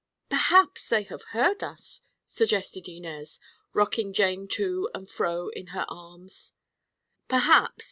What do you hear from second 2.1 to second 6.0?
suggested Inez, rocking Jane to and fro in her